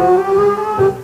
[0.00, 0.99] Música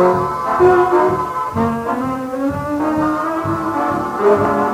[0.00, 0.30] Thank
[4.64, 4.69] you.